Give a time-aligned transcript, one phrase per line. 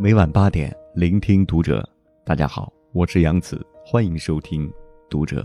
[0.00, 1.84] 每晚八点，聆听读者。
[2.24, 4.72] 大家好，我是杨子，欢迎收听
[5.10, 5.44] 读者。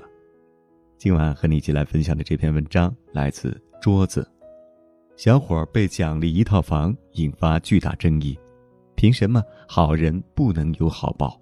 [0.96, 4.30] 今晚和你一起来分享的这篇文章来自桌子。
[5.16, 8.38] 小伙被奖励一套房，引发巨大争议。
[8.94, 11.42] 凭什么好人不能有好报？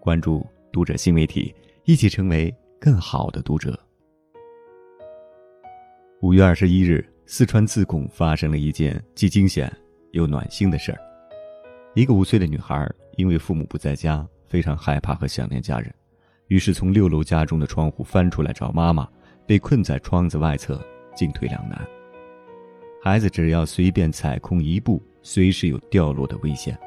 [0.00, 3.78] 关注读者新媒体，一起成为更好的读者。
[6.20, 9.72] 五月二十一日，四川自贡发生了一件既惊险
[10.10, 10.98] 又暖心的事儿。
[11.94, 15.92] 一个五岁的女孩，因为父母不在家，非常害怕和想念家人，
[16.48, 19.06] 于是从六楼家中的窗户翻出来找妈妈，
[19.46, 20.82] 被困在窗子外侧，
[21.14, 21.78] 进退两难。
[23.02, 26.78] 孩子只要随便踩空一步，随时有掉落的危险，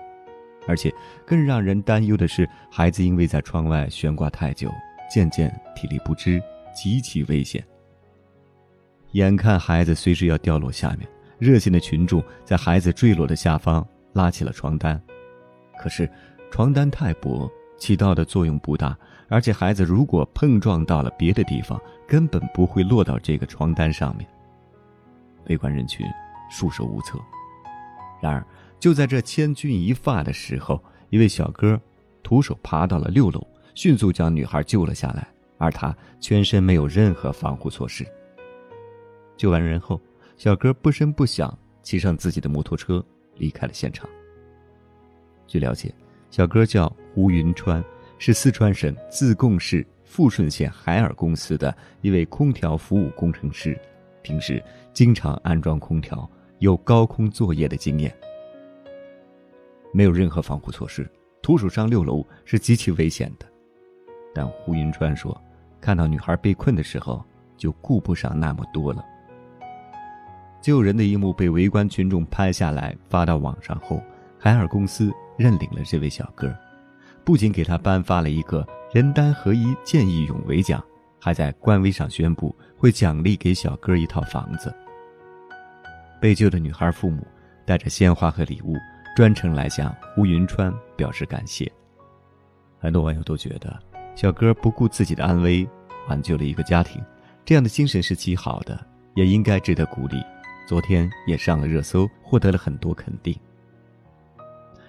[0.67, 0.91] 而且
[1.23, 4.71] 更让人担忧的是，孩子因为在窗外悬挂太久，
[5.07, 6.41] 渐渐体力不支，
[6.73, 7.63] 极其危险。
[9.11, 13.87] 眼看孩子随时要掉落下面，热心的群众在孩子坠落的下方。
[14.16, 14.99] 拉起了床单，
[15.77, 16.10] 可是
[16.49, 18.98] 床单太薄，起到的作用不大。
[19.27, 24.26] 而且孩子如果碰撞到了别的地方，根本不会落到这个床单上面。
[25.48, 26.08] 围观人群
[26.49, 27.20] 束手无策。
[28.21, 28.46] 然而，
[28.80, 31.80] 就在这千钧一发的时候，一位小哥
[32.24, 35.27] 徒手爬到了六楼，迅速将女孩救了下来。
[35.58, 38.05] 而他全身没有任何防护措施。
[39.36, 39.99] 救完人后，
[40.38, 43.04] 小哥不声不响骑上自己的摩托车。
[43.37, 44.09] 离开了现场。
[45.47, 45.93] 据了解，
[46.31, 47.83] 小哥叫胡云川，
[48.17, 53.79] 是四川省自贡市富顺县海尔公司的一位空调服务工程师，
[54.21, 54.63] 平时
[54.93, 58.15] 经常安装空调，有高空作业的经验。
[59.93, 61.09] 没有任何防护措施，
[61.41, 63.45] 徒手上六楼是极其危险的。
[64.33, 65.39] 但胡云川说，
[65.79, 67.23] 看到女孩被困的时候，
[67.56, 69.06] 就顾不上那么多了。
[70.66, 74.02] 救人的一幕被围观群众拍下来发到网上后，
[74.40, 76.52] 海尔公司认领了这位小哥，
[77.24, 80.84] 不仅给他颁发了一个“人单合一”见义勇为奖，
[81.22, 84.75] 还在官微上宣布会奖励给小哥一套房子。
[86.20, 87.22] 被救的女孩父母
[87.64, 88.74] 带着鲜花和礼物，
[89.16, 91.72] 专程来向胡云川表示感谢。
[92.80, 93.80] 很多网友都觉得，
[94.16, 95.70] 小哥不顾自己的安危，
[96.09, 97.00] 挽救了一个家庭，
[97.46, 98.84] 这样的精神是极好的，
[99.14, 100.20] 也应该值得鼓励。
[100.66, 103.38] 昨天也上了热搜，获得了很多肯定。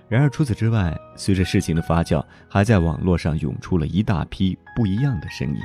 [0.09, 5.61] 然而除此之外，随着事情的发酵，还在网络上涌出了一大批不一样的声音。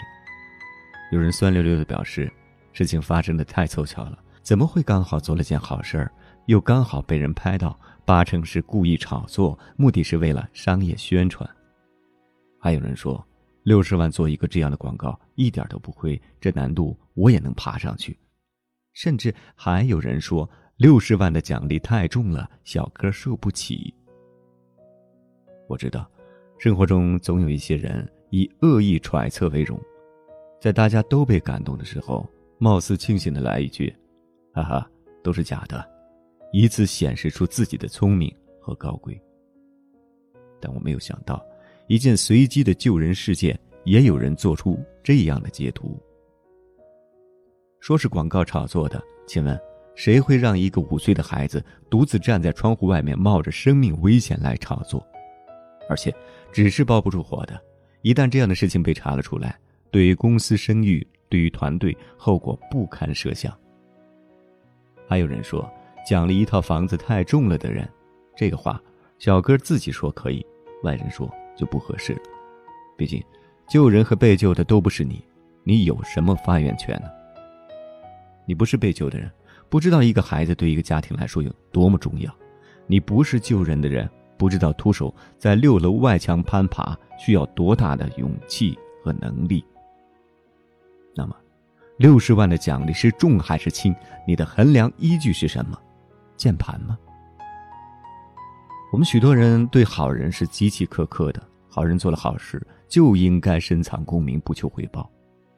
[1.11, 2.31] 有人酸溜溜的表示，
[2.73, 6.11] 事情发生的太凑巧了，怎么会刚好做了件好事儿，
[6.47, 7.79] 又刚好被人拍到？
[8.03, 11.47] 八成是故意炒作，目的是为了商业宣传。
[12.59, 13.23] 还有人说，
[13.63, 18.17] 六十万做一个这样的广告一点都不亏，这难度我也能爬上去。
[18.93, 23.93] 甚至还有人说，六十万的奖励太重了，小哥受不起。
[25.67, 26.09] 我知道，
[26.57, 29.79] 生活中总有一些人以恶意揣测为荣，
[30.59, 33.95] 在大家都被感动的时候，貌似清醒的来一句
[34.53, 34.91] ：“哈哈，
[35.23, 35.87] 都是假的”，
[36.51, 39.19] 以此显示出自己的聪明和高贵。
[40.59, 41.43] 但我没有想到，
[41.87, 45.97] 一件随机的救人事件，也有人做出这样的截图。
[47.81, 49.59] 说是广告炒作的，请问
[49.95, 55.03] 谁会让一个五岁的孩子独自站在窗户外面，冒着生命危险来炒作？
[55.89, 56.13] 而且
[56.51, 57.59] 纸是包不住火的，
[58.03, 59.57] 一旦这样的事情被查了出来，
[59.89, 63.51] 对于公司声誉，对于团队，后果不堪设想。
[65.07, 65.67] 还有人说
[66.07, 67.89] 奖励一套房子太重了的人，
[68.35, 68.79] 这个话
[69.17, 70.45] 小哥自己说可以，
[70.83, 71.27] 外人说
[71.57, 72.21] 就不合适了。
[72.95, 73.19] 毕竟
[73.67, 75.25] 救人和被救的都不是你，
[75.63, 77.09] 你有什么发言权呢？
[78.51, 79.31] 你不是被救的人，
[79.69, 82.29] 不知道一个孩子对一个家庭来说有多么重要；
[82.85, 89.63] 你不是救人的人，不知道徒手在六楼外墙攀爬需要多大的勇气和能力。
[91.15, 91.33] 那么，
[91.95, 93.95] 六十万的奖励是重还是轻？
[94.27, 95.81] 你的衡量依据是什么？
[96.35, 96.99] 键盘吗？
[98.91, 105.09] 我们许多人对好人是极其苛刻的，好人做了好事就应该深藏功名，不求回报。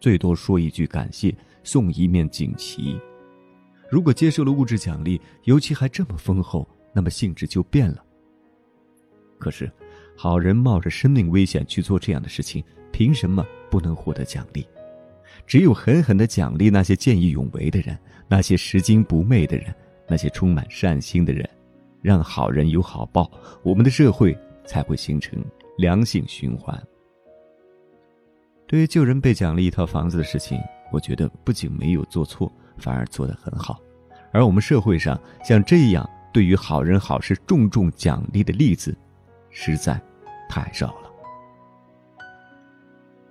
[0.03, 1.33] 最多说一句感谢，
[1.63, 2.99] 送一面锦旗。
[3.89, 8.03] 如果接受了物质奖励，尤其还这么丰厚，那么性质就变了。
[9.39, 9.71] 可是，
[10.17, 12.61] 好人冒着生命危险去做这样的事情，
[12.91, 14.67] 凭什么不能获得奖励？
[15.47, 17.97] 只有狠狠的奖励那些见义勇为的人，
[18.27, 19.73] 那些拾金不昧的人，
[20.05, 21.49] 那些充满善心的人，
[22.01, 23.31] 让好人有好报，
[23.63, 25.41] 我们的社会才会形成
[25.77, 26.77] 良性循环。
[28.73, 30.59] 对于救人被奖励一套房子的事情，
[30.91, 33.79] 我觉得不仅没有做错，反而做得很好。
[34.31, 35.15] 而我们社会上
[35.45, 38.97] 像这样对于好人好事重重奖励的例子，
[39.51, 40.01] 实在
[40.49, 41.11] 太少了。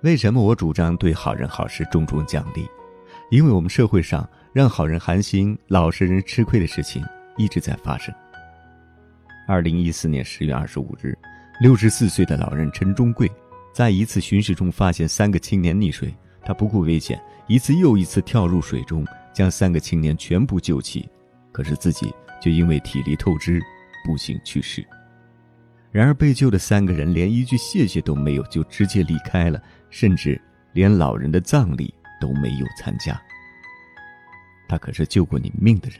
[0.03, 2.65] 为什么我主张对好人好事重重奖励？
[3.29, 7.03] 因为我们社会上让好人寒心、老实人吃亏的事情
[7.35, 8.15] 一直在发生。
[9.45, 11.13] 二零一四年十月二十五日，
[11.59, 13.29] 六十四岁的老人陈忠贵，
[13.73, 16.13] 在一次巡视中发现三个青年溺水，
[16.45, 19.03] 他不顾危险，一次又一次跳入水中，
[19.33, 21.09] 将三个青年全部救起，
[21.51, 23.59] 可是自己却因为体力透支，
[24.05, 24.85] 不幸去世。
[25.91, 29.61] 然而被救的三个人连一句谢谢都没有，就直接离开了。
[29.89, 30.41] 甚至
[30.71, 33.21] 连老人的葬礼都没有参加。
[34.67, 35.99] 他可是救过你命的人，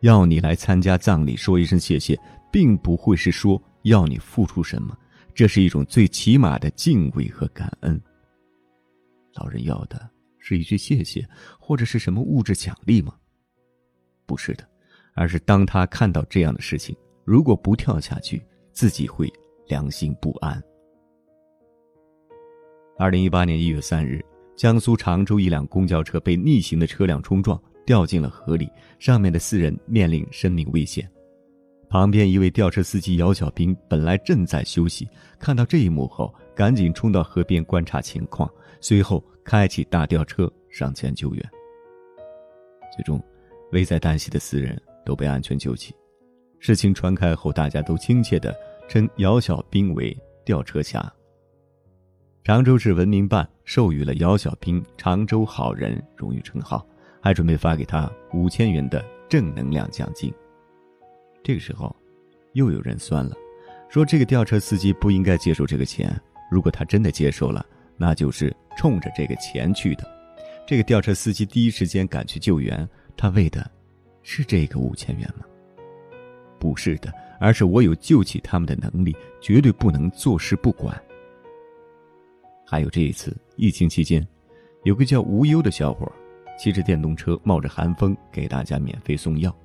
[0.00, 2.18] 要你来参加葬礼说一声谢谢，
[2.50, 4.94] 并不会是说要你付出什么，
[5.34, 8.00] 这是一种最起码的敬畏和感恩。
[9.34, 11.26] 老人要的是一句谢谢，
[11.58, 13.14] 或者是什么物质奖励吗？
[14.26, 14.68] 不是的，
[15.14, 18.42] 而是当他看到这样的事情，如果不跳下去，
[18.72, 19.32] 自己会
[19.68, 20.62] 良心不安。
[22.98, 24.24] 二零一八年一月三日，
[24.56, 28.68] 江苏常州一辆公交车被逆行的车辆冲撞，掉进了河里，
[28.98, 31.10] 上面的四人面临生命危险。
[31.90, 35.08] 旁边一位吊车司机姚小兵本来正在休息，
[35.40, 38.48] 看到这一幕后，赶紧冲到河边观察情况，
[38.80, 41.50] 随后开启大吊车上前救援。
[42.96, 43.20] 最终，
[43.72, 45.92] 危在旦夕的四人都被安全救起。
[46.60, 48.54] 事情传开后，大家都亲切地
[48.88, 50.16] 称姚小兵为
[50.46, 51.12] “吊车侠”。
[52.44, 56.86] 常州市文明办授予了姚小兵“常州好人”荣誉称号，
[57.20, 60.32] 还准备发给他五千元的正能量奖金。
[61.42, 61.94] 这个时候，
[62.52, 63.34] 又有人酸了，
[63.88, 66.14] 说这个吊车司机不应该接受这个钱。
[66.50, 67.64] 如果他真的接受了，
[67.96, 70.04] 那就是冲着这个钱去的。
[70.66, 73.70] 这个吊车司机第一时间赶去救援，他为的，
[74.22, 75.44] 是这个五千元吗？
[76.58, 81.00] 不是的，而是我有救起他们的能力，绝对不能坐视不管。
[82.66, 84.26] 还有这一次疫情期间，
[84.84, 86.10] 有个叫无忧的小伙，
[86.58, 89.56] 骑着电动车，冒着寒风给大家免费送药。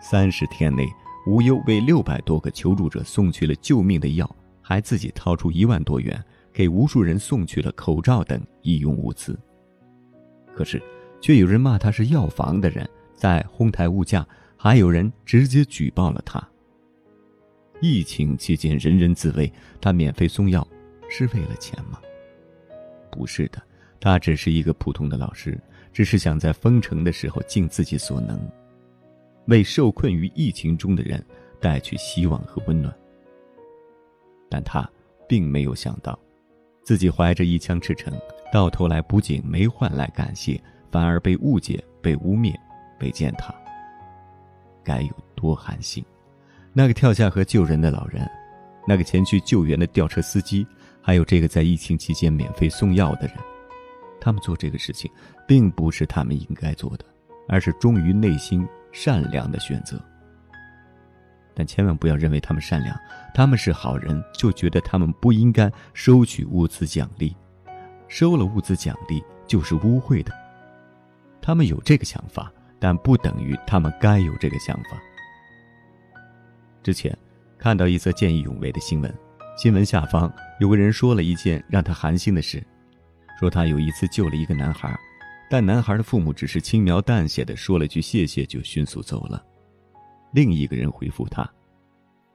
[0.00, 0.88] 三十天内，
[1.26, 6.22] 无忧为六百多个求助者送去了救命的药，还自己掏出一万多元
[6.52, 9.38] 给无数人送去了口罩等医用物资。
[10.54, 10.82] 可是，
[11.20, 16.42] 却有人骂他是药房的人，在哄抬物价，还有人直接举报了他。
[17.80, 20.66] 疫情期间，人人自危，他免费送药
[21.08, 22.00] 是为了钱吗？
[23.10, 23.62] 不是的，
[24.00, 25.60] 他只是一个普通的老师，
[25.92, 28.40] 只是想在封城的时候尽自己所能，
[29.48, 31.22] 为受困于疫情中的人
[31.60, 32.94] 带去希望和温暖。
[34.48, 34.88] 但他
[35.28, 36.18] 并没有想到，
[36.82, 38.12] 自己怀着一腔赤诚，
[38.52, 40.58] 到头来不仅没换来感谢，
[40.90, 42.54] 反而被误解、被污蔑、
[42.98, 43.54] 被践踏，
[44.84, 46.04] 该有多寒心！
[46.72, 48.26] 那个跳下河救人的老人，
[48.86, 50.66] 那个前去救援的吊车司机。
[51.00, 53.36] 还有这个在疫情期间免费送药的人，
[54.20, 55.10] 他们做这个事情，
[55.46, 57.04] 并不是他们应该做的，
[57.48, 60.00] 而是忠于内心善良的选择。
[61.54, 62.96] 但千万不要认为他们善良，
[63.34, 67.34] 他们是好人，就觉得他们不应该收取物资奖励，
[68.06, 70.32] 收了物资奖励就是污秽的。
[71.40, 74.96] 他们有这个想法，但不等于他们该有这个想法。
[76.82, 77.16] 之前
[77.58, 79.12] 看到一则见义勇为的新闻。
[79.56, 82.64] 新闻下方有个人说了一件让他寒心的事，
[83.40, 84.96] 说他有一次救了一个男孩，
[85.50, 89.44] 但男孩的父母只是轻描淡写的说了句谢谢就迅速走了。
[90.32, 91.48] 另一个人回复他：“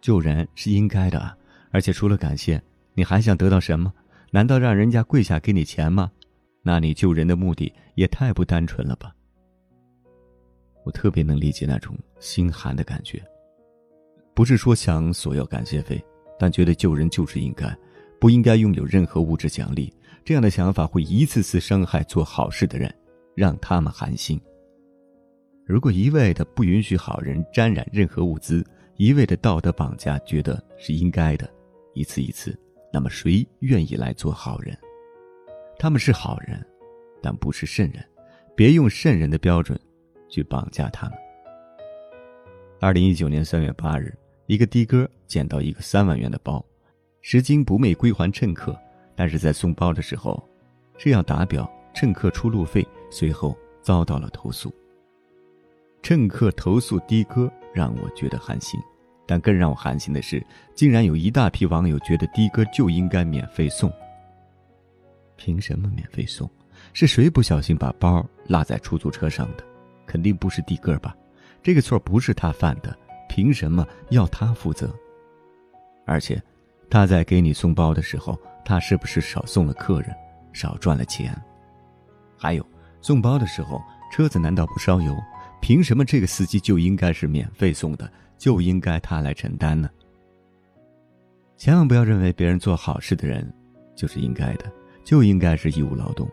[0.01, 1.37] 救人是应该的，
[1.71, 2.61] 而且除了感谢，
[2.93, 3.93] 你还想得到什么？
[4.31, 6.11] 难道让人家跪下给你钱吗？
[6.63, 9.13] 那你救人的目的也太不单纯了吧？”
[10.83, 13.23] 我特别能理解那种心寒的感觉，
[14.33, 16.03] 不是说想索要感谢费。
[16.39, 17.73] 但觉得救人就是应该，
[18.19, 19.93] 不应该拥有任何物质奖励。
[20.25, 22.93] 这样的想法会一次次伤害做好事的人，
[23.35, 24.39] 让他们寒心。
[25.65, 28.65] 如果一味的不允许好人沾染任何物资，
[28.97, 31.49] 一味的道德绑架，觉得是应该的，
[31.93, 32.57] 一次一次，
[32.91, 34.77] 那么谁愿意来做好人？
[35.79, 36.65] 他们是好人，
[37.21, 38.05] 但不是圣人，
[38.55, 39.79] 别用圣人的标准
[40.29, 41.17] 去绑架他们。
[42.79, 44.13] 二零一九年三月八日。
[44.45, 46.63] 一个的哥捡到一个三万元的包，
[47.21, 48.77] 拾金不昧归还乘客，
[49.15, 50.37] 但是在送包的时候，
[50.97, 54.73] 这样打表乘客出路费，随后遭到了投诉。
[56.01, 58.79] 乘客投诉的哥，让我觉得寒心，
[59.27, 60.43] 但更让我寒心的是，
[60.73, 63.91] 竟然有一大批网友觉得的哥就应该免费送。
[65.35, 66.49] 凭什么免费送？
[66.91, 69.63] 是谁不小心把包落在出租车上的？
[70.05, 71.15] 肯定不是的哥吧？
[71.61, 72.97] 这个错不是他犯的。
[73.29, 74.93] 凭什么要他负责？
[76.05, 76.41] 而且，
[76.89, 80.13] 他在给你送包的时候，他是不是少送了客人，
[80.51, 81.33] 少赚了钱？
[82.37, 82.63] 还有，
[83.03, 85.13] 送包的时候，车子难道不烧油？
[85.61, 89.89] 凭什么这个司机就应该是免费送的，就应该他来承担呢？
[91.57, 93.45] 千万不要认为别人做好事的人
[93.93, 94.71] 就是应该的，
[95.03, 96.27] 就应该是义务劳动。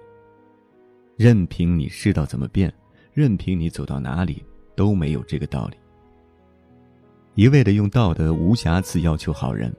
[1.17, 2.73] 任凭你世道怎么变，
[3.13, 4.45] 任凭你走到哪里，
[4.77, 5.77] 都没有这个道理。
[7.35, 9.75] 一味的用道德无瑕疵要求好人，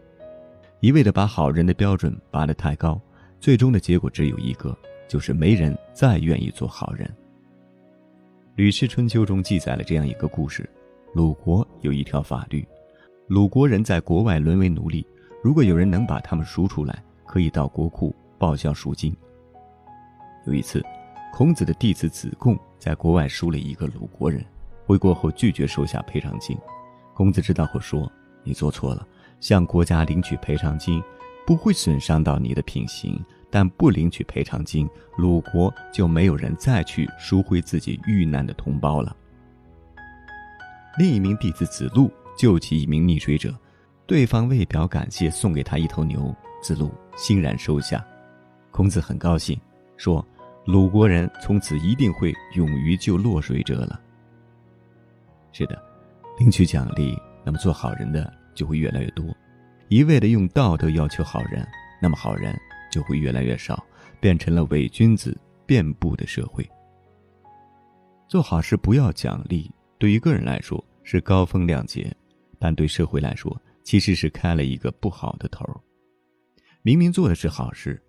[0.81, 2.99] 一味的把好人的标准拔得太高，
[3.39, 4.77] 最终的结果只有一个，
[5.11, 7.05] 就是没人再愿意做好人。
[8.55, 10.69] 《吕氏春秋》中记载了这样一个故事：
[11.13, 12.65] 鲁国有一条法律，
[13.27, 15.05] 鲁国人在国外沦为奴隶，
[15.43, 19.13] 如果有人能把他们赎出来，可以到国库报销赎金。
[20.47, 20.81] 有一次，
[21.33, 24.41] 孔子的弟子子贡在国外赎了一个鲁国人，
[24.85, 26.57] 回国后拒绝收下赔偿金。
[27.13, 28.09] 孔子知道后说
[28.45, 29.05] ：“你做错了，
[29.41, 31.03] 向国家领取赔偿金，
[31.45, 33.21] 不会损伤到你的品行。
[33.51, 39.15] 但不领取赔偿金，鲁国就没有人再去赎回自己遇难的同胞了。”
[40.97, 43.55] 另一名弟子子路救起一名溺水者，
[44.07, 48.03] 对方为表感谢，送给他一头牛，子路欣然收下。
[48.71, 49.59] 孔子很高兴，
[49.97, 50.25] 说
[50.65, 53.99] ：“鲁国人从此一定会勇于救落水者了。”
[55.51, 55.77] 是的。
[56.39, 59.25] 领取奖励，那么做好人的就会越来越多；
[59.89, 61.67] 一味的用道德要求好人，
[62.01, 62.57] 那么好人
[62.91, 63.83] 就会越来越少，
[64.19, 66.67] 变成了伪君子遍布的社会。
[68.27, 72.15] 做好事不要奖励，对于个人来说是高风亮节，
[72.59, 75.65] 但对社会来说其实是开了一个不好的头。
[76.83, 78.01] 明明做的是好事，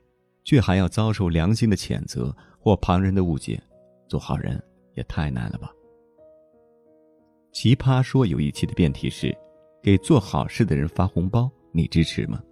[0.44, 3.60] 却还要遭受良心的谴责或旁人的误解，
[4.08, 4.62] 做好人
[4.94, 5.70] 也太难了吧。
[7.52, 9.36] 奇葩说有一期的辩题是：
[9.82, 12.42] 给做好事的人发红包，你支持吗？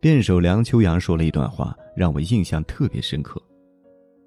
[0.00, 3.40] 辩手梁秋阳说了一段话，让我印象特别深刻：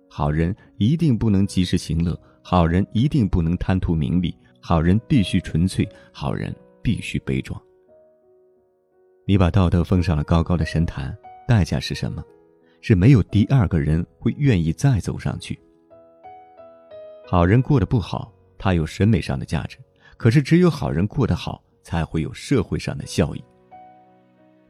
[0.09, 7.61] 好人一定不能及时行乐，好人一定不能贪图名利，好人必须纯粹，好人必须悲壮。
[9.25, 11.15] 你把道德封上了高高的神坛，
[11.47, 12.23] 代价是什么？
[12.81, 15.59] 是没有第二个人会愿意再走上去。
[17.27, 18.33] 好人过得不好。
[18.61, 19.77] 他有审美上的价值，
[20.17, 23.41] 可是只有好人过得好，才会有社会上的效益。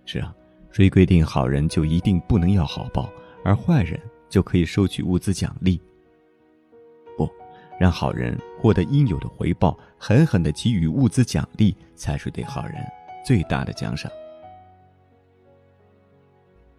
[0.06, 0.32] 是啊，
[0.72, 3.10] 谁规定好人就一定不能要好报，
[3.44, 4.00] 而坏人
[4.30, 5.80] 就可以收取物资奖励？
[7.18, 7.30] 不，
[7.80, 12.76] 让好人获得应有的回报，狠狠的给予物资奖励，才是对好人
[13.26, 14.12] 最大的奖赏。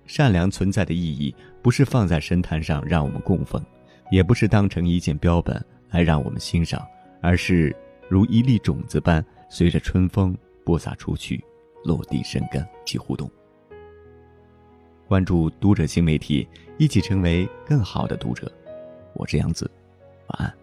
[0.07, 3.65] 善良存在的意义，不是放在神坛上让我们供奉，
[4.11, 6.85] 也不是当成一件标本来让我们欣赏。
[7.23, 7.77] 而是
[8.09, 11.45] 如一粒种子般，随着春风播撒出去，
[11.85, 13.31] 落地生根，起互动。
[15.11, 16.47] 关注读者新媒体，
[16.79, 18.49] 一起成为更好的读者。
[19.15, 19.69] 我是杨子，
[20.29, 20.60] 晚安。